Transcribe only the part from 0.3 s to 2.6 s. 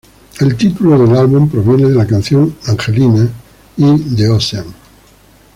El título del álbum proviene de las canciones